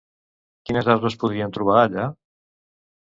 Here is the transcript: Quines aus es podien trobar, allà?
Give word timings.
Quines 0.69 0.87
aus 0.93 1.05
es 1.09 1.17
podien 1.23 1.53
trobar, 1.57 1.75
allà? 1.89 2.07